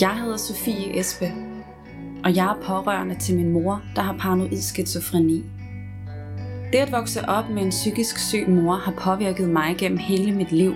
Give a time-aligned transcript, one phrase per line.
[0.00, 1.32] Jeg hedder Sofie Espe,
[2.24, 5.44] og jeg er pårørende til min mor, der har paranoid skizofreni.
[6.72, 10.52] Det at vokse op med en psykisk syg mor har påvirket mig gennem hele mit
[10.52, 10.74] liv.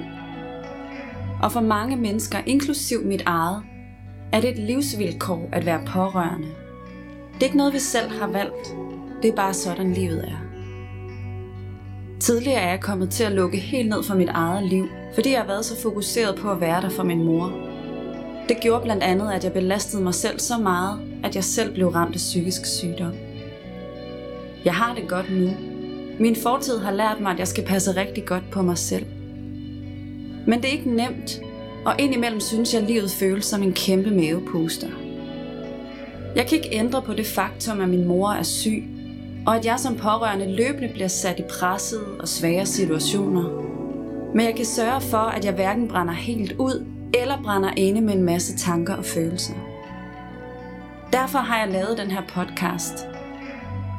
[1.43, 3.63] Og for mange mennesker, inklusiv mit eget,
[4.33, 6.49] er det et livsvilkår at være pårørende.
[7.35, 8.77] Det er ikke noget, vi selv har valgt.
[9.23, 10.43] Det er bare sådan, livet er.
[12.21, 15.41] Tidligere er jeg kommet til at lukke helt ned for mit eget liv, fordi jeg
[15.41, 17.72] har været så fokuseret på at være der for min mor.
[18.49, 21.89] Det gjorde blandt andet, at jeg belastede mig selv så meget, at jeg selv blev
[21.89, 23.13] ramt af psykisk sygdom.
[24.65, 25.51] Jeg har det godt nu.
[26.21, 29.07] Min fortid har lært mig, at jeg skal passe rigtig godt på mig selv.
[30.47, 31.41] Men det er ikke nemt,
[31.85, 34.89] og indimellem synes jeg, at livet føles som en kæmpe mavepuster.
[36.37, 38.85] Jeg kan ikke ændre på det faktum, at min mor er syg,
[39.47, 43.63] og at jeg som pårørende løbende bliver sat i pressede og svære situationer.
[44.35, 48.15] Men jeg kan sørge for, at jeg hverken brænder helt ud, eller brænder inde med
[48.15, 49.55] en masse tanker og følelser.
[51.13, 53.07] Derfor har jeg lavet den her podcast.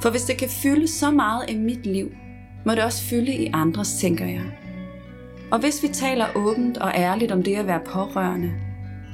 [0.02, 2.12] For hvis det kan fylde så meget i mit liv,
[2.66, 4.44] må det også fylde i andres, tænker jeg.
[5.52, 8.52] Og hvis vi taler åbent og ærligt om det at være pårørende,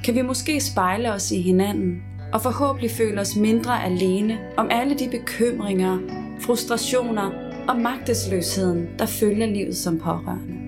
[0.04, 4.98] kan vi måske spejle os i hinanden og forhåbentlig føle os mindre alene om alle
[4.98, 5.98] de bekymringer,
[6.40, 7.30] frustrationer
[7.68, 10.59] og magtesløsheden, der følger livet som pårørende.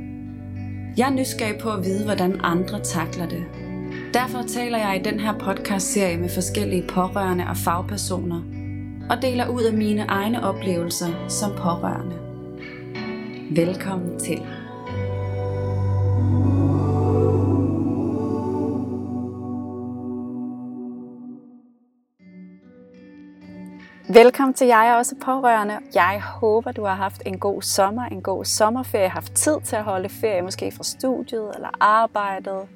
[0.97, 3.45] Jeg er nysgerrig på at vide, hvordan andre takler det.
[4.15, 8.43] Derfor taler jeg i den her podcast-serie med forskellige pårørende og fagpersoner,
[9.11, 12.17] og deler ud af mine egne oplevelser som pårørende.
[13.51, 14.43] Velkommen til.
[24.09, 25.79] Velkommen til Jeg er også pårørende.
[25.95, 29.85] Jeg håber, du har haft en god sommer, en god sommerferie, haft tid til at
[29.85, 32.69] holde ferie, måske fra studiet eller arbejdet.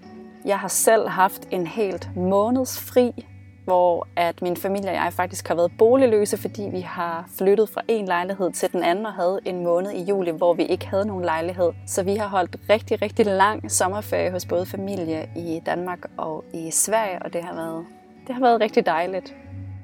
[0.44, 3.26] Jeg har selv haft en helt måneds fri,
[3.64, 7.82] hvor at min familie og jeg faktisk har været boligløse, fordi vi har flyttet fra
[7.88, 11.06] en lejlighed til den anden og havde en måned i juli, hvor vi ikke havde
[11.06, 11.72] nogen lejlighed.
[11.86, 16.70] Så vi har holdt rigtig, rigtig lang sommerferie hos både familie i Danmark og i
[16.70, 17.86] Sverige, og det har været,
[18.26, 19.34] det har været rigtig dejligt.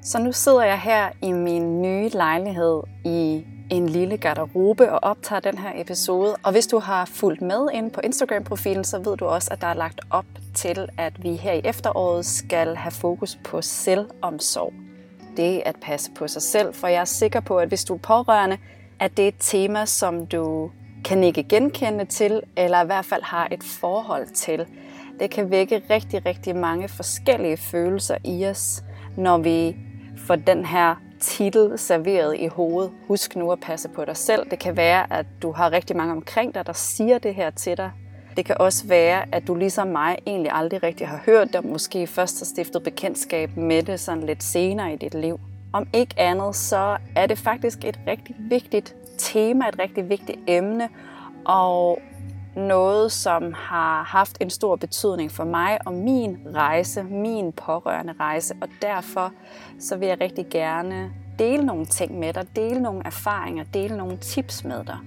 [0.05, 5.39] Så nu sidder jeg her i min nye lejlighed i en lille garderobe og optager
[5.39, 6.35] den her episode.
[6.43, 9.67] Og hvis du har fulgt med ind på Instagram-profilen, så ved du også, at der
[9.67, 14.73] er lagt op til, at vi her i efteråret skal have fokus på selvomsorg.
[15.37, 17.99] Det at passe på sig selv, for jeg er sikker på, at hvis du er
[17.99, 18.57] pårørende,
[18.99, 20.71] at det er et tema, som du
[21.05, 24.65] kan ikke genkende til, eller i hvert fald har et forhold til.
[25.19, 28.83] Det kan vække rigtig, rigtig mange forskellige følelser i os,
[29.17, 29.75] når vi
[30.27, 32.91] for den her titel serveret i hovedet.
[33.07, 34.49] Husk nu at passe på dig selv.
[34.51, 37.77] Det kan være, at du har rigtig mange omkring dig, der siger det her til
[37.77, 37.91] dig.
[38.37, 41.65] Det kan også være, at du ligesom mig egentlig aldrig rigtig har hørt det, og
[41.65, 45.39] måske først har stiftet bekendtskab med det sådan lidt senere i dit liv.
[45.73, 50.89] Om ikke andet, så er det faktisk et rigtig vigtigt tema, et rigtig vigtigt emne,
[51.45, 51.99] og
[52.55, 58.53] noget, som har haft en stor betydning for mig og min rejse, min pårørende rejse,
[58.61, 59.31] og derfor
[59.79, 64.17] så vil jeg rigtig gerne dele nogle ting med dig, dele nogle erfaringer, dele nogle
[64.17, 64.97] tips med dig.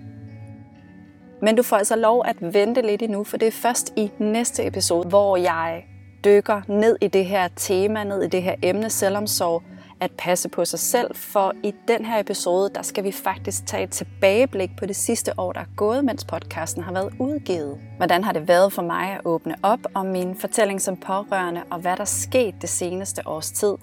[1.43, 4.67] Men du får altså lov at vente lidt endnu, for det er først i næste
[4.67, 5.85] episode, hvor jeg
[6.25, 9.63] dykker ned i det her tema, ned i det her emne selvomsorg,
[10.01, 13.83] at passe på sig selv, for i den her episode, der skal vi faktisk tage
[13.85, 17.79] et tilbageblik på det sidste år, der er gået, mens podcasten har været udgivet.
[17.97, 21.79] Hvordan har det været for mig at åbne op om min fortælling som pårørende, og
[21.79, 23.75] hvad der skete det seneste års tid.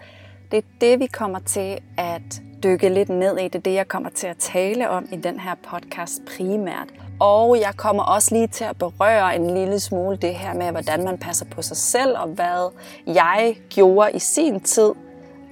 [0.52, 3.44] Det er det, vi kommer til at dykke lidt ned i.
[3.44, 6.88] Det er det, jeg kommer til at tale om i den her podcast primært.
[7.20, 11.04] Og jeg kommer også lige til at berøre en lille smule det her med, hvordan
[11.04, 12.72] man passer på sig selv, og hvad
[13.08, 14.92] jeg gjorde i sin tid,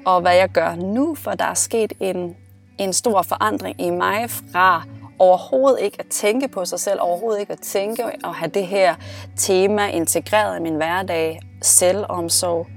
[0.06, 2.36] og hvad jeg gør nu, for der er sket en,
[2.80, 4.83] en stor forandring i mig fra
[5.19, 8.95] overhovedet ikke at tænke på sig selv, overhovedet ikke at tænke og have det her
[9.38, 12.68] tema integreret i min hverdag, selvomsorg,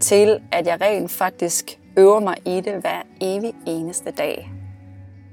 [0.00, 4.52] til at jeg rent faktisk øver mig i det hver evig eneste dag.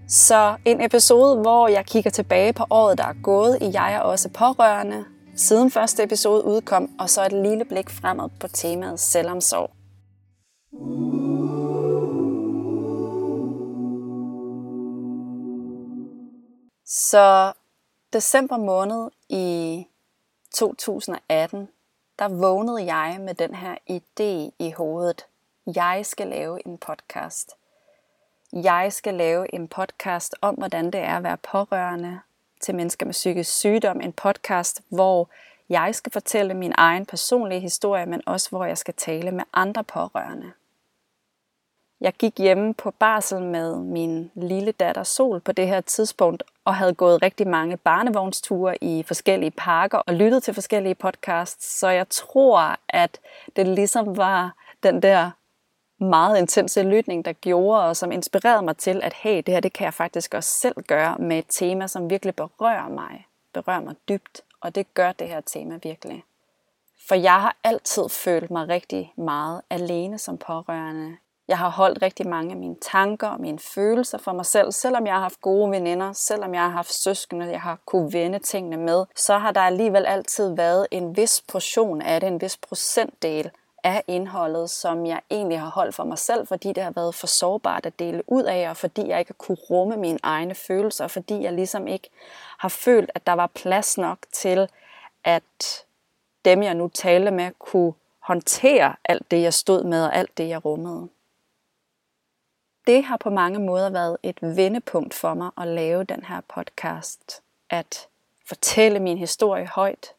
[0.08, 4.00] Så en episode, hvor jeg kigger tilbage på året, der er gået i Jeg er
[4.00, 5.06] også pårørende,
[5.36, 9.70] siden første episode udkom, og så et lille blik fremad på temaet selvomsorg.
[16.90, 17.54] Så
[18.14, 19.88] december måned i
[20.54, 21.70] 2018,
[22.20, 25.26] der vågnede jeg med den her idé i hovedet.
[25.76, 27.56] Jeg skal lave en podcast.
[28.54, 32.20] Jeg skal lave en podcast om, hvordan det er at være pårørende
[32.62, 34.02] til mennesker med psykisk sygdom.
[34.02, 35.30] En podcast, hvor
[35.70, 39.84] jeg skal fortælle min egen personlige historie, men også hvor jeg skal tale med andre
[39.84, 40.52] pårørende.
[42.02, 46.76] Jeg gik hjemme på barsel med min lille datter Sol på det her tidspunkt, og
[46.76, 52.10] havde gået rigtig mange barnevognsture i forskellige parker og lyttet til forskellige podcasts, så jeg
[52.10, 53.20] tror, at
[53.56, 55.32] det ligesom var den der
[56.04, 59.74] meget intense lytning, der gjorde, og som inspirerede mig til, at hey, det her det
[59.74, 63.96] kan jeg faktisk også selv gøre med et tema, som virkelig berører mig, berører mig
[64.10, 66.24] dybt, og det gør det her tema virkelig.
[67.08, 71.18] For jeg har altid følt mig rigtig meget alene som pårørende.
[71.48, 75.06] Jeg har holdt rigtig mange af mine tanker og mine følelser for mig selv, selvom
[75.06, 78.78] jeg har haft gode veninder, selvom jeg har haft søskende, jeg har kunne vende tingene
[78.78, 83.52] med, så har der alligevel altid været en vis portion af det, en vis procentdel
[83.84, 87.28] af indholdet, som jeg egentlig har holdt for mig selv, fordi det har været for
[87.28, 91.04] sårbart at dele ud af, og fordi jeg ikke har kunne rumme mine egne følelser,
[91.04, 92.10] og fordi jeg ligesom ikke
[92.58, 94.70] har følt, at der var plads nok til,
[95.24, 95.86] at
[96.46, 100.50] dem, jeg nu talte med, kunne håndtere alt det, jeg stod med, og alt det,
[100.50, 101.08] jeg rummede
[102.88, 107.42] det har på mange måder været et vendepunkt for mig at lave den her podcast.
[107.70, 108.08] At
[108.46, 110.14] fortælle min historie højt,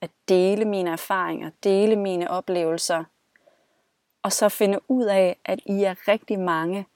[0.00, 3.04] at dele mine erfaringer, dele mine oplevelser,
[4.22, 6.86] og så finde ud af, at I er rigtig mange,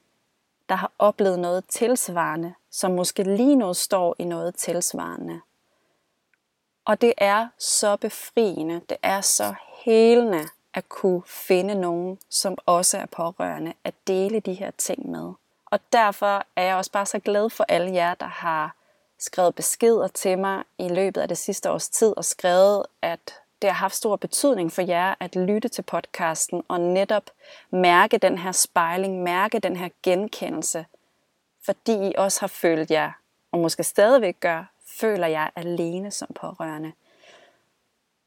[0.69, 5.41] der har oplevet noget tilsvarende, som måske lige nu står i noget tilsvarende.
[6.85, 9.55] Og det er så befriende, det er så
[9.85, 15.33] helende, at kunne finde nogen, som også er pårørende, at dele de her ting med.
[15.65, 18.75] Og derfor er jeg også bare så glad for alle jer, der har
[19.19, 23.69] skrevet beskeder til mig i løbet af det sidste års tid, og skrevet, at det
[23.69, 27.23] har haft stor betydning for jer at lytte til podcasten og netop
[27.71, 30.85] mærke den her spejling, mærke den her genkendelse,
[31.65, 33.11] fordi I også har følt jer,
[33.51, 36.91] og måske stadigvæk gør, føler jeg alene som pårørende.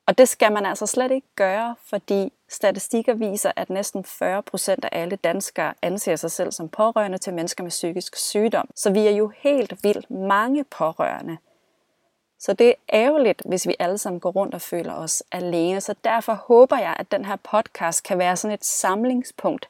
[0.07, 4.85] Og det skal man altså slet ikke gøre, fordi statistikker viser, at næsten 40 procent
[4.85, 8.69] af alle danskere anser sig selv som pårørende til mennesker med psykisk sygdom.
[8.75, 11.37] Så vi er jo helt vildt mange pårørende.
[12.39, 15.81] Så det er ærgerligt, hvis vi alle sammen går rundt og føler os alene.
[15.81, 19.69] Så derfor håber jeg, at den her podcast kan være sådan et samlingspunkt.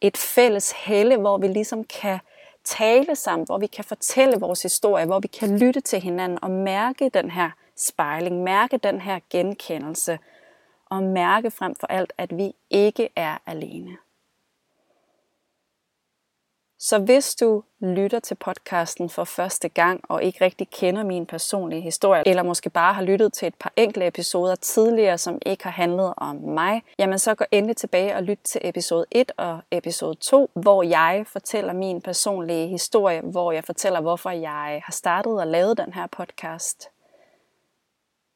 [0.00, 2.18] Et fælles helle, hvor vi ligesom kan
[2.64, 6.50] tale sammen, hvor vi kan fortælle vores historie, hvor vi kan lytte til hinanden og
[6.50, 10.18] mærke den her spejling, mærke den her genkendelse
[10.86, 13.96] og mærke frem for alt, at vi ikke er alene.
[16.80, 21.80] Så hvis du lytter til podcasten for første gang og ikke rigtig kender min personlige
[21.80, 25.70] historie, eller måske bare har lyttet til et par enkelte episoder tidligere, som ikke har
[25.70, 30.14] handlet om mig, jamen så gå endelig tilbage og lyt til episode 1 og episode
[30.14, 35.46] 2, hvor jeg fortæller min personlige historie, hvor jeg fortæller, hvorfor jeg har startet og
[35.46, 36.90] lavet den her podcast.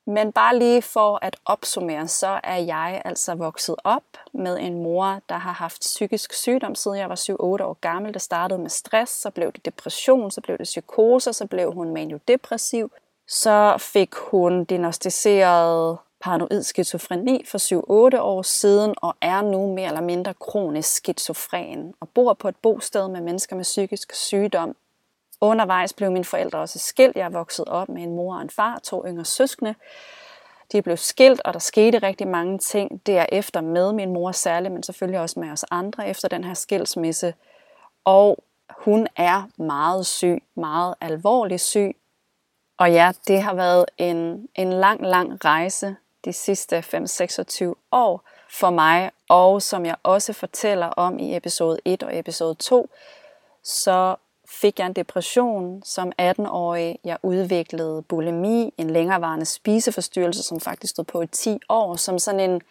[0.06, 4.02] Men bare lige for at opsummere, så er jeg altså vokset op
[4.32, 8.14] med en mor, der har haft psykisk sygdom, siden jeg var 7-8 år gammel.
[8.14, 11.94] Det startede med stress, så blev det depression, så blev det psykose, så blev hun
[11.94, 12.92] maniodepressiv.
[13.28, 17.58] Så fik hun diagnostiseret paranoid skizofreni for
[18.16, 22.56] 7-8 år siden, og er nu mere eller mindre kronisk skizofren, og bor på et
[22.62, 24.76] bosted med mennesker med psykisk sygdom,
[25.42, 27.16] Undervejs blev mine forældre også skilt.
[27.16, 29.74] Jeg voksede op med en mor og en far, to yngre søskende.
[30.72, 34.82] De blev skilt, og der skete rigtig mange ting derefter med min mor særligt, men
[34.82, 37.34] selvfølgelig også med os andre efter den her skilsmisse.
[38.04, 41.96] Og hun er meget syg, meget alvorlig syg.
[42.78, 48.70] Og ja, det har været en, en lang, lang rejse de sidste 5-26 år for
[48.70, 49.10] mig.
[49.28, 52.90] Og som jeg også fortæller om i episode 1 og episode 2,
[53.62, 54.16] så
[54.52, 56.98] fik jeg en depression som 18-årig.
[57.04, 62.50] Jeg udviklede bulimi, en længerevarende spiseforstyrrelse, som faktisk stod på i 10 år, som sådan
[62.50, 62.62] en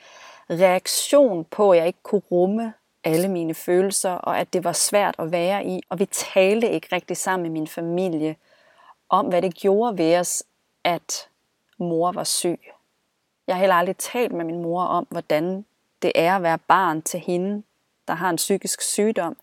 [0.50, 2.74] reaktion på, at jeg ikke kunne rumme
[3.04, 5.82] alle mine følelser, og at det var svært at være i.
[5.90, 8.36] Og vi talte ikke rigtig sammen med min familie
[9.10, 10.44] om, hvad det gjorde ved os,
[10.84, 11.28] at
[11.78, 12.60] mor var syg.
[13.48, 15.66] Jeg har heller aldrig talt med min mor om, hvordan
[16.02, 17.64] det er at være barn til hende,
[18.08, 19.38] der har en psykisk sygdom.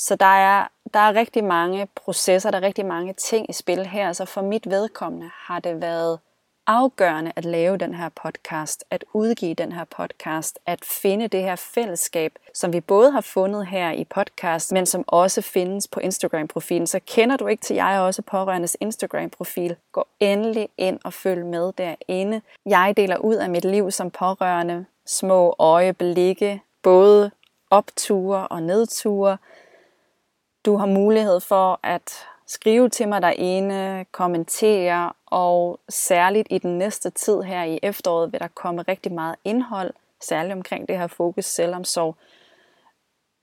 [0.00, 3.86] Så der er, der er rigtig mange processer, der er rigtig mange ting i spil
[3.86, 4.12] her.
[4.12, 6.18] Så for mit vedkommende har det været
[6.66, 11.56] afgørende at lave den her podcast, at udgive den her podcast, at finde det her
[11.56, 16.86] fællesskab, som vi både har fundet her i podcast, men som også findes på Instagram-profilen.
[16.86, 21.72] Så kender du ikke til jeg også pårørendes Instagram-profil, gå endelig ind og følg med
[21.72, 22.40] derinde.
[22.66, 27.30] Jeg deler ud af mit liv som pårørende, små øjeblikke, både
[27.70, 29.36] opture og nedture,
[30.64, 32.12] du har mulighed for at
[32.46, 38.40] skrive til mig derinde, kommentere, og særligt i den næste tid her i efteråret vil
[38.40, 42.16] der komme rigtig meget indhold, særligt omkring det her fokus selvomsorg.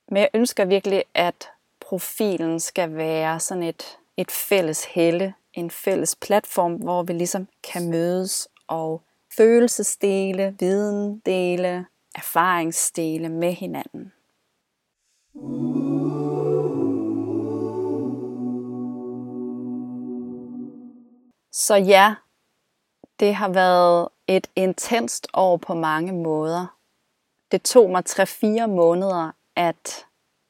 [0.08, 6.16] Men jeg ønsker virkelig, at profilen skal være sådan et, et fælles helle, en fælles
[6.16, 9.02] platform, hvor vi ligesom kan mødes og
[9.38, 14.14] følelsesdele, videndele, erfaringsdele med hinanden.
[21.60, 22.16] Så ja,
[23.20, 26.78] det har været et intenst år på mange måder.
[27.52, 30.06] Det tog mig 3-4 måneder at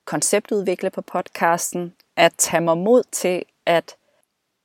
[0.06, 3.96] konceptudvikle på podcasten, at tage mig mod til at,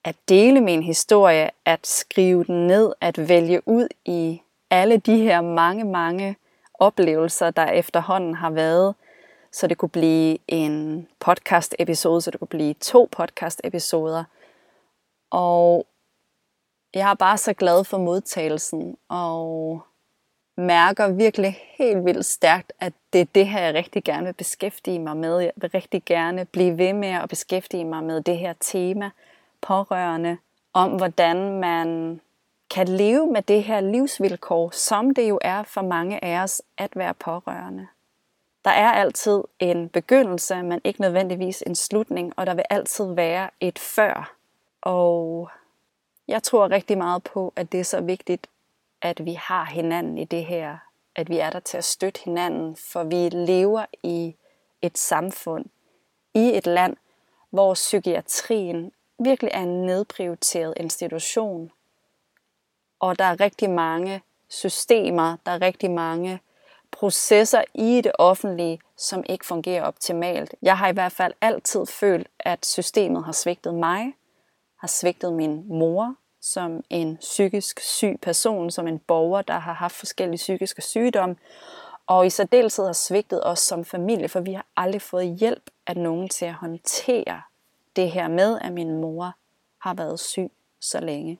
[0.04, 5.40] at dele min historie, at skrive den ned, at vælge ud i alle de her
[5.40, 6.36] mange, mange
[6.74, 8.94] oplevelser, der efterhånden har været,
[9.52, 14.24] så det kunne blive en podcast episode, så det kunne blive to podcast episoder.
[15.30, 15.86] Og
[16.94, 19.82] jeg er bare så glad for modtagelsen, og
[20.56, 24.98] mærker virkelig helt vildt stærkt, at det er det her, jeg rigtig gerne vil beskæftige
[24.98, 25.38] mig med.
[25.38, 29.10] Jeg vil rigtig gerne blive ved med at beskæftige mig med det her tema,
[29.60, 30.38] pårørende,
[30.72, 32.20] om hvordan man
[32.70, 36.96] kan leve med det her livsvilkår, som det jo er for mange af os at
[36.96, 37.86] være pårørende.
[38.64, 43.50] Der er altid en begyndelse, men ikke nødvendigvis en slutning, og der vil altid være
[43.60, 44.34] et før.
[44.82, 45.50] Og
[46.32, 48.46] jeg tror rigtig meget på, at det er så vigtigt,
[49.02, 50.78] at vi har hinanden i det her.
[51.16, 54.34] At vi er der til at støtte hinanden, for vi lever i
[54.82, 55.64] et samfund,
[56.34, 56.96] i et land,
[57.50, 61.70] hvor psykiatrien virkelig er en nedprioriteret institution.
[63.00, 66.40] Og der er rigtig mange systemer, der er rigtig mange
[66.90, 70.54] processer i det offentlige, som ikke fungerer optimalt.
[70.62, 74.14] Jeg har i hvert fald altid følt, at systemet har svigtet mig,
[74.76, 79.94] har svigtet min mor, som en psykisk syg person, som en borger, der har haft
[79.94, 81.36] forskellige psykiske sygdomme,
[82.06, 85.96] og i særdeleshed har svigtet os som familie, for vi har aldrig fået hjælp af
[85.96, 87.42] nogen til at håndtere
[87.96, 89.32] det her med, at min mor
[89.78, 91.38] har været syg så længe.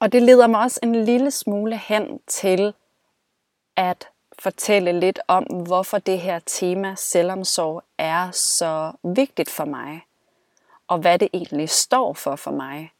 [0.00, 2.74] Og det leder mig også en lille smule hen til
[3.76, 10.00] at fortælle lidt om, hvorfor det her tema selvomsorg er så vigtigt for mig,
[10.88, 12.92] og hvad det egentlig står for for mig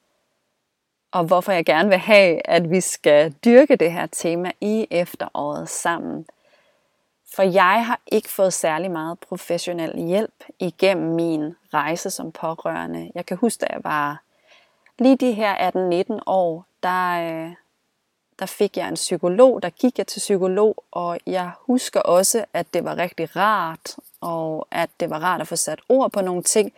[1.17, 5.69] og hvorfor jeg gerne vil have, at vi skal dyrke det her tema i efteråret
[5.69, 6.27] sammen.
[7.35, 13.11] For jeg har ikke fået særlig meget professionel hjælp igennem min rejse som pårørende.
[13.15, 14.23] Jeg kan huske, da jeg var
[14.99, 15.71] lige de her
[16.11, 17.53] 18-19 år, der, øh,
[18.39, 22.67] der fik jeg en psykolog, der gik jeg til psykolog, og jeg husker også, at
[22.75, 26.43] det var rigtig rart, og at det var rart at få sat ord på nogle
[26.43, 26.73] ting.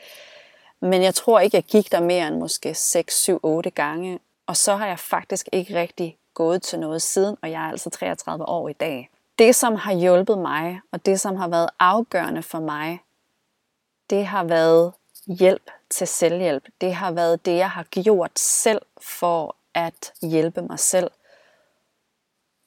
[0.80, 4.18] Men jeg tror ikke, jeg gik der mere end måske 6, 7, 8 gange.
[4.48, 7.90] Og så har jeg faktisk ikke rigtig gået til noget siden, og jeg er altså
[7.90, 9.10] 33 år i dag.
[9.38, 13.00] Det, som har hjulpet mig, og det, som har været afgørende for mig,
[14.10, 14.92] det har været
[15.26, 16.68] hjælp til selvhjælp.
[16.80, 21.10] Det har været det, jeg har gjort selv for at hjælpe mig selv.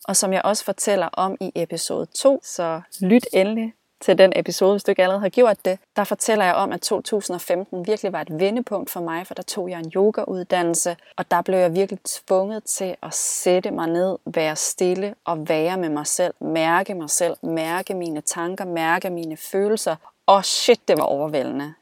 [0.08, 4.74] Og som jeg også fortæller om i episode 2, så lyt endelig til den episode,
[4.74, 8.22] hvis du ikke allerede har gjort det, der fortæller jeg om, at 2015 virkelig var
[8.22, 12.00] et vendepunkt for mig, for der tog jeg en yogauddannelse, og der blev jeg virkelig
[12.04, 17.10] tvunget til at sætte mig ned, være stille og være med mig selv, mærke mig
[17.10, 19.96] selv, mærke mine tanker, mærke mine følelser.
[20.26, 21.74] Og shit, det var overvældende.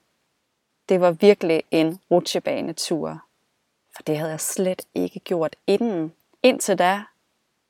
[0.89, 3.19] Det var virkelig en rutsjebanetur,
[3.95, 6.13] for det havde jeg slet ikke gjort inden.
[6.43, 7.01] Indtil da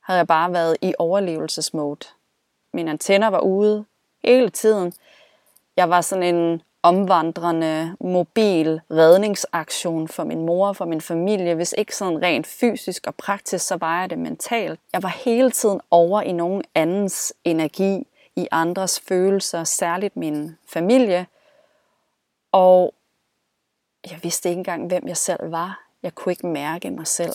[0.00, 2.06] havde jeg bare været i overlevelsesmode.
[2.72, 3.84] Mine antenner var ude,
[4.24, 4.92] hele tiden.
[5.76, 11.54] Jeg var sådan en omvandrende, mobil redningsaktion for min mor og for min familie.
[11.54, 14.80] Hvis ikke sådan rent fysisk og praktisk, så var jeg det mentalt.
[14.92, 21.26] Jeg var hele tiden over i nogen andens energi, i andres følelser, særligt min familie.
[22.52, 22.94] Og
[24.10, 25.84] jeg vidste ikke engang, hvem jeg selv var.
[26.02, 27.34] Jeg kunne ikke mærke mig selv.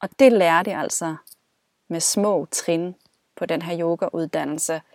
[0.00, 1.16] Og det lærte jeg altså
[1.88, 2.94] med små trin
[3.36, 4.80] på den her yogauddannelse–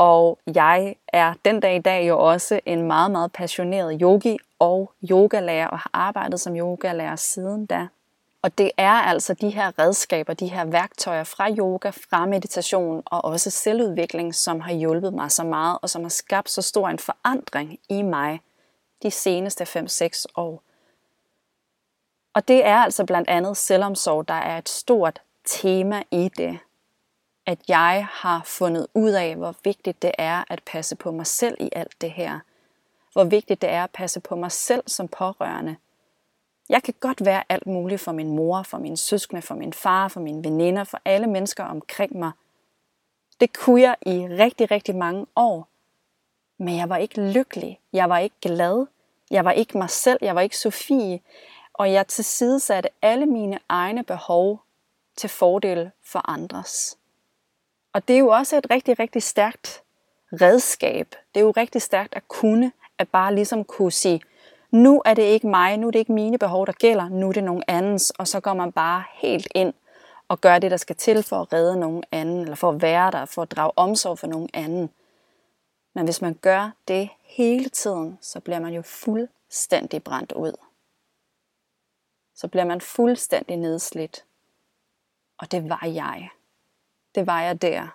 [0.00, 4.92] og jeg er den dag i dag jo også en meget, meget passioneret yogi og
[5.10, 7.86] yogalærer, og har arbejdet som yogalærer siden da.
[8.42, 13.24] Og det er altså de her redskaber, de her værktøjer fra yoga, fra meditation og
[13.24, 16.98] også selvudvikling, som har hjulpet mig så meget, og som har skabt så stor en
[16.98, 18.40] forandring i mig
[19.02, 20.62] de seneste 5-6 år.
[22.34, 26.58] Og det er altså blandt andet selvomsorg, der er et stort tema i det
[27.46, 31.56] at jeg har fundet ud af, hvor vigtigt det er at passe på mig selv
[31.60, 32.40] i alt det her.
[33.12, 35.76] hvor vigtigt det er at passe på mig selv som pårørende.
[36.68, 40.08] Jeg kan godt være alt muligt for min mor, for mine søskende, for min far,
[40.08, 42.32] for mine veninder, for alle mennesker omkring mig.
[43.40, 45.68] Det kunne jeg i rigtig, rigtig mange år.
[46.58, 47.80] Men jeg var ikke lykkelig.
[47.92, 48.86] Jeg var ikke glad.
[49.30, 50.18] Jeg var ikke mig selv.
[50.22, 51.20] Jeg var ikke Sofie.
[51.72, 54.62] Og jeg tilsidesatte alle mine egne behov
[55.16, 56.98] til fordel for andres.
[57.92, 59.82] Og det er jo også et rigtig, rigtig stærkt
[60.32, 61.14] redskab.
[61.34, 64.20] Det er jo rigtig stærkt at kunne, at bare ligesom kunne sige,
[64.70, 67.32] nu er det ikke mig, nu er det ikke mine behov, der gælder, nu er
[67.32, 69.74] det nogen andens, og så går man bare helt ind
[70.28, 73.10] og gør det, der skal til for at redde nogen anden, eller for at være
[73.10, 74.90] der, for at drage omsorg for nogen anden.
[75.94, 80.52] Men hvis man gør det hele tiden, så bliver man jo fuldstændig brændt ud.
[82.34, 84.24] Så bliver man fuldstændig nedslidt.
[85.38, 86.30] Og det var jeg.
[87.14, 87.88] Det var jeg der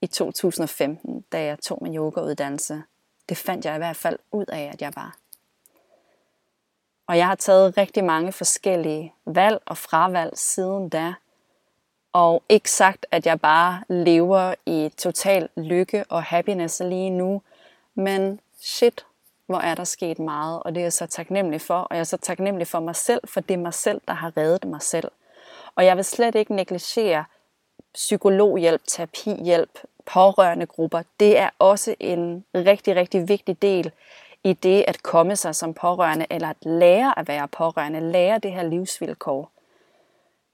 [0.00, 2.82] i 2015, da jeg tog min yogauddannelse.
[3.28, 5.16] Det fandt jeg i hvert fald ud af, at jeg var.
[7.06, 11.14] Og jeg har taget rigtig mange forskellige valg og fravalg siden da.
[12.12, 17.42] Og ikke sagt, at jeg bare lever i total lykke og happiness lige nu.
[17.94, 19.06] Men shit,
[19.46, 21.78] hvor er der sket meget, og det er jeg så taknemmelig for.
[21.78, 24.36] Og jeg er så taknemmelig for mig selv, for det er mig selv, der har
[24.36, 25.10] reddet mig selv.
[25.74, 27.24] Og jeg vil slet ikke negligere
[27.96, 31.02] psykologhjælp, terapihjælp, pårørende grupper.
[31.20, 33.92] Det er også en rigtig, rigtig vigtig del
[34.44, 38.52] i det at komme sig som pårørende, eller at lære at være pårørende, lære det
[38.52, 39.50] her livsvilkår.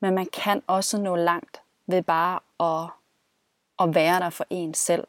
[0.00, 2.90] Men man kan også nå langt ved bare at,
[3.78, 5.06] at være der for en selv.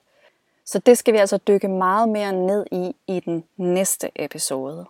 [0.66, 4.86] Så det skal vi altså dykke meget mere ned i i den næste episode.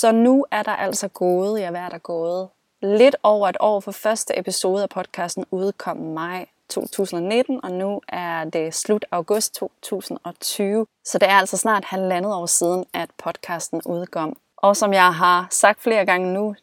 [0.00, 2.48] Så nu er der altså gået, jeg er der gået,
[2.82, 8.44] lidt over et år for første episode af podcasten udkom maj 2019, og nu er
[8.44, 10.86] det slut august 2020.
[11.04, 14.36] Så det er altså snart halvandet år siden, at podcasten udkom.
[14.56, 16.54] Og som jeg har sagt flere gange nu,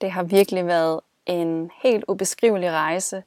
[0.00, 3.22] det har virkelig været en helt ubeskrivelig rejse.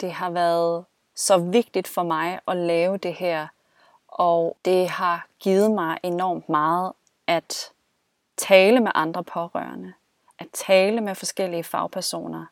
[0.00, 0.84] Det har været
[1.16, 3.46] så vigtigt for mig at lave det her,
[4.08, 6.92] og det har givet mig enormt meget
[7.26, 7.70] at
[8.40, 9.92] tale med andre pårørende,
[10.38, 12.46] at tale med forskellige fagpersoner.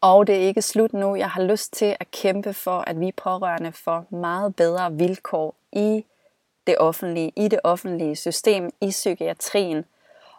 [0.00, 1.14] Og det er ikke slut nu.
[1.14, 6.04] Jeg har lyst til at kæmpe for, at vi pårørende får meget bedre vilkår i
[6.66, 9.84] det offentlige, i det offentlige system, i psykiatrien,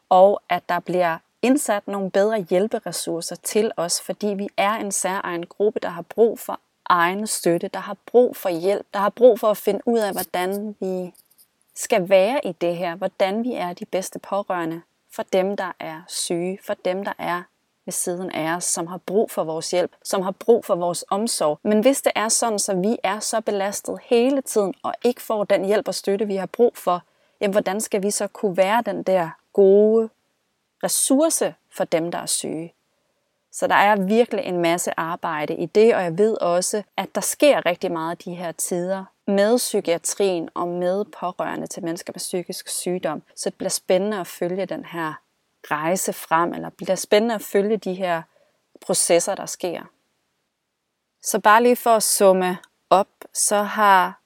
[0.09, 5.45] og at der bliver indsat nogle bedre hjælperessourcer til os, fordi vi er en særegen
[5.45, 9.39] gruppe, der har brug for egen støtte, der har brug for hjælp, der har brug
[9.39, 11.13] for at finde ud af, hvordan vi
[11.75, 16.01] skal være i det her, hvordan vi er de bedste pårørende for dem, der er
[16.07, 17.43] syge, for dem, der er
[17.85, 21.05] ved siden af os, som har brug for vores hjælp, som har brug for vores
[21.09, 21.59] omsorg.
[21.63, 25.43] Men hvis det er sådan, så vi er så belastet hele tiden og ikke får
[25.43, 27.03] den hjælp og støtte, vi har brug for,
[27.41, 30.09] jamen hvordan skal vi så kunne være den der gode
[30.83, 32.73] ressource for dem, der er syge?
[33.55, 37.21] Så der er virkelig en masse arbejde i det, og jeg ved også, at der
[37.21, 42.69] sker rigtig meget de her tider med psykiatrien og med pårørende til mennesker med psykisk
[42.69, 43.21] sygdom.
[43.35, 45.13] Så det bliver spændende at følge den her
[45.71, 48.21] rejse frem, eller bliver spændende at følge de her
[48.85, 49.81] processer, der sker.
[51.23, 52.57] Så bare lige for at summe
[52.89, 54.19] op, så har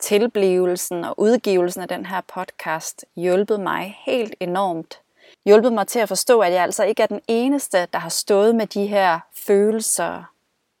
[0.00, 5.00] tilblivelsen og udgivelsen af den her podcast hjulpet mig helt enormt.
[5.44, 8.54] Hjulpet mig til at forstå, at jeg altså ikke er den eneste, der har stået
[8.54, 10.24] med de her følelser,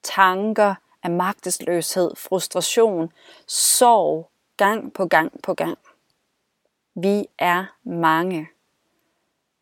[0.02, 3.12] tanker af magtesløshed, frustration,
[3.46, 5.78] sorg, gang på gang på gang.
[6.94, 8.48] Vi er mange.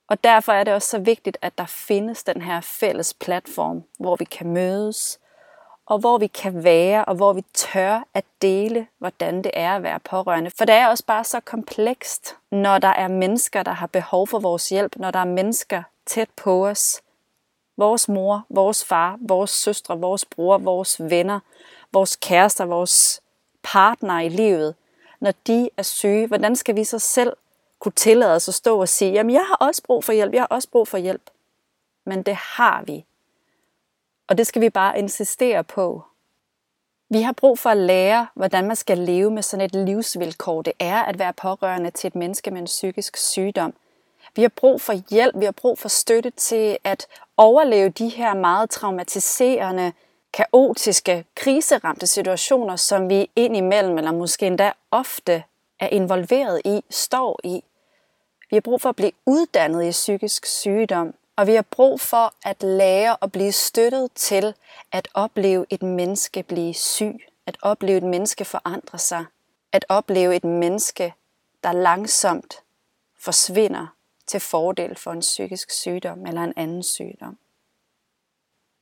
[0.08, 4.16] Og derfor er det også så vigtigt, at der findes den her fælles platform, hvor
[4.16, 5.20] vi kan mødes,
[5.88, 9.82] og hvor vi kan være, og hvor vi tør at dele, hvordan det er at
[9.82, 10.50] være pårørende.
[10.50, 14.38] For det er også bare så komplekst, når der er mennesker, der har behov for
[14.38, 17.00] vores hjælp, når der er mennesker tæt på os.
[17.76, 21.40] Vores mor, vores far, vores søstre, vores bror, vores venner,
[21.92, 23.20] vores kærester, vores
[23.62, 24.74] partner i livet.
[25.20, 27.32] Når de er syge, hvordan skal vi så selv
[27.78, 30.42] kunne tillade os at stå og sige, jamen jeg har også brug for hjælp, jeg
[30.42, 31.30] har også brug for hjælp.
[32.04, 33.04] Men det har vi.
[34.28, 36.02] Og det skal vi bare insistere på.
[37.10, 40.62] Vi har brug for at lære, hvordan man skal leve med sådan et livsvilkår.
[40.62, 43.74] Det er at være pårørende til et menneske med en psykisk sygdom.
[44.36, 48.34] Vi har brug for hjælp, vi har brug for støtte til at overleve de her
[48.34, 49.92] meget traumatiserende,
[50.32, 55.44] kaotiske, kriseramte situationer, som vi indimellem, eller måske endda ofte,
[55.80, 57.64] er involveret i, står i.
[58.50, 62.34] Vi har brug for at blive uddannet i psykisk sygdom, og vi har brug for
[62.42, 64.54] at lære at blive støttet til
[64.92, 69.24] at opleve et menneske blive syg, at opleve et menneske forandre sig,
[69.72, 71.14] at opleve et menneske,
[71.64, 72.62] der langsomt
[73.18, 73.86] forsvinder
[74.26, 77.38] til fordel for en psykisk sygdom eller en anden sygdom.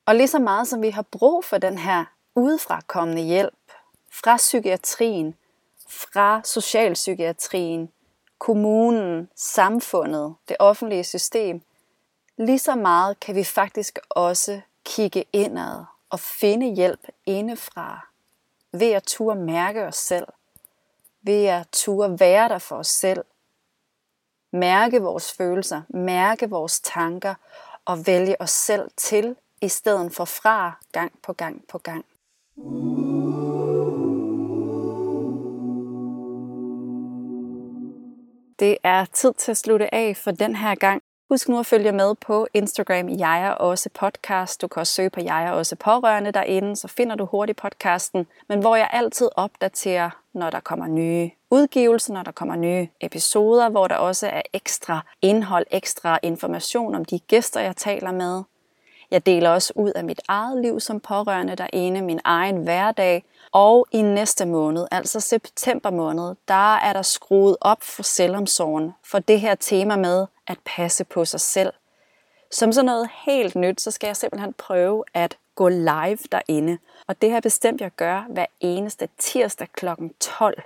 [0.07, 3.73] Og lige så meget som vi har brug for den her udefrakommende hjælp
[4.11, 5.35] fra psykiatrien,
[5.89, 7.93] fra socialpsykiatrien,
[8.39, 11.63] kommunen, samfundet, det offentlige system,
[12.37, 18.07] lige så meget kan vi faktisk også kigge indad og finde hjælp indefra
[18.73, 20.27] ved at turde mærke os selv,
[21.23, 23.25] ved at turde være der for os selv,
[24.53, 27.35] mærke vores følelser, mærke vores tanker
[27.85, 32.05] og vælge os selv til i stedet for fra gang på gang på gang.
[38.59, 41.03] Det er tid til at slutte af for den her gang.
[41.29, 44.63] Husk nu at følge med på Instagram Jeg er også podcast.
[44.63, 48.27] Du kan også søge på Jeg er også pårørende derinde, så finder du hurtigt podcasten.
[48.49, 53.69] Men hvor jeg altid opdaterer, når der kommer nye udgivelser, når der kommer nye episoder,
[53.69, 58.43] hvor der også er ekstra indhold, ekstra information om de gæster, jeg taler med.
[59.11, 63.25] Jeg deler også ud af mit eget liv som pårørende derinde, min egen hverdag.
[63.53, 69.19] Og i næste måned, altså september måned, der er der skruet op for selvomsorgen for
[69.19, 71.73] det her tema med at passe på sig selv.
[72.51, 76.79] Som sådan noget helt nyt, så skal jeg simpelthen prøve at gå live derinde.
[77.07, 79.87] Og det har bestemt, jeg gør hver eneste tirsdag kl.
[80.21, 80.63] 12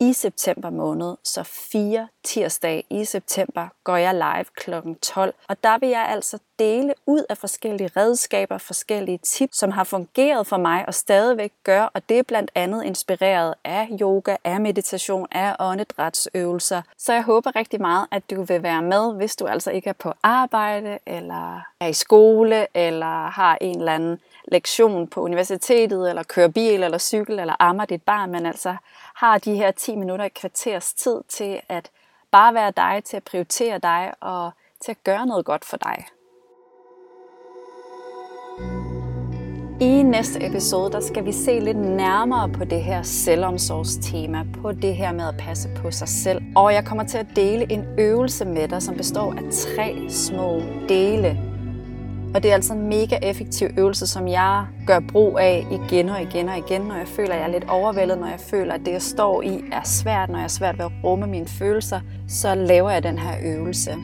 [0.00, 4.70] i september måned, så fire tirsdage i september, går jeg live kl.
[5.02, 5.34] 12.
[5.48, 10.46] Og der vil jeg altså dele ud af forskellige redskaber, forskellige tips, som har fungeret
[10.46, 15.26] for mig og stadigvæk gør, og det er blandt andet inspireret af yoga, af meditation,
[15.30, 16.82] af åndedrætsøvelser.
[16.98, 19.94] Så jeg håber rigtig meget, at du vil være med, hvis du altså ikke er
[19.98, 24.20] på arbejde, eller er i skole, eller har en eller anden
[24.52, 28.76] lektion på universitetet, eller kører bil, eller cykel, eller ammer dit barn, men altså
[29.18, 31.90] har de her 10 minutter i kvarters tid til at
[32.30, 34.50] bare være dig, til at prioritere dig og
[34.84, 36.04] til at gøre noget godt for dig.
[39.80, 44.96] I næste episode, der skal vi se lidt nærmere på det her selvomsorgstema, på det
[44.96, 46.42] her med at passe på sig selv.
[46.56, 50.60] Og jeg kommer til at dele en øvelse med dig, som består af tre små
[50.88, 51.57] dele.
[52.34, 56.22] Og det er altså en mega effektiv øvelse, som jeg gør brug af igen og
[56.22, 58.80] igen og igen, når jeg føler, at jeg er lidt overvældet, når jeg føler, at
[58.84, 62.00] det, jeg står i, er svært, når jeg er svært ved at rumme mine følelser,
[62.28, 63.94] så laver jeg den her øvelse.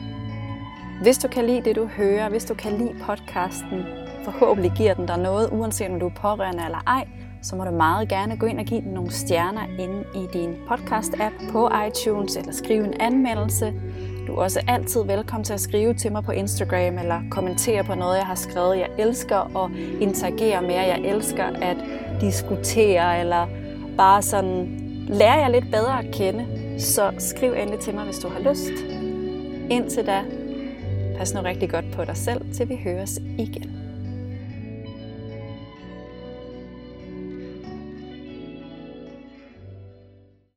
[1.01, 3.83] Hvis du kan lide det, du hører, hvis du kan lide podcasten,
[4.23, 7.07] forhåbentlig giver den dig noget, uanset om du er pårørende eller ej,
[7.41, 10.55] så må du meget gerne gå ind og give den nogle stjerner inde i din
[10.69, 13.73] podcast-app på iTunes, eller skrive en anmeldelse.
[14.27, 17.95] Du er også altid velkommen til at skrive til mig på Instagram, eller kommentere på
[17.95, 18.77] noget, jeg har skrevet.
[18.77, 20.83] Jeg elsker at interagere med jer.
[20.83, 21.77] Jeg elsker at
[22.21, 23.47] diskutere, eller
[23.97, 26.45] bare sådan lære jer lidt bedre at kende.
[26.79, 28.73] Så skriv endelig til mig, hvis du har lyst.
[29.69, 30.19] Indtil da,
[31.17, 33.74] pas nu rigtig godt på dig selv, til vi høres igen.